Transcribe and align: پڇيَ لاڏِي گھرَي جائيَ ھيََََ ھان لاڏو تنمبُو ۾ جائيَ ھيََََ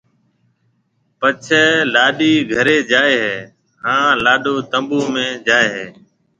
پڇيَ 1.19 1.63
لاڏِي 1.93 2.33
گھرَي 2.51 2.77
جائيَ 2.91 3.15
ھيََََ 3.23 3.35
ھان 3.83 4.07
لاڏو 4.23 4.55
تنمبُو 4.71 4.99
۾ 5.13 5.25
جائيَ 5.47 5.67
ھيََََ 5.75 5.85